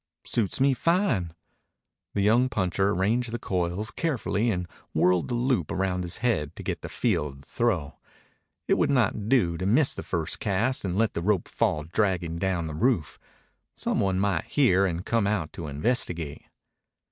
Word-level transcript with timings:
"Suits 0.23 0.59
me 0.59 0.73
fine." 0.73 1.31
The 2.15 2.23
young 2.23 2.49
puncher 2.49 2.89
arranged 2.89 3.29
the 3.31 3.37
coils 3.37 3.91
carefully 3.91 4.49
and 4.49 4.67
whirled 4.95 5.27
the 5.27 5.35
loop 5.35 5.69
around 5.71 6.01
his 6.03 6.17
head 6.25 6.55
to 6.55 6.63
get 6.63 6.81
the 6.81 6.89
feel 6.89 7.27
of 7.27 7.41
the 7.41 7.45
throw. 7.45 7.99
It 8.67 8.79
would 8.79 8.89
not 8.89 9.29
do 9.29 9.57
to 9.59 9.65
miss 9.67 9.93
the 9.93 10.01
first 10.01 10.39
cast 10.39 10.83
and 10.83 10.97
let 10.97 11.13
the 11.13 11.21
rope 11.21 11.47
fall 11.47 11.83
dragging 11.83 12.39
down 12.39 12.65
the 12.65 12.73
roof. 12.73 13.19
Some 13.75 13.99
one 13.99 14.19
might 14.19 14.45
hear 14.45 14.87
and 14.87 15.05
come 15.05 15.27
out 15.27 15.53
to 15.53 15.67
investigate. 15.67 16.45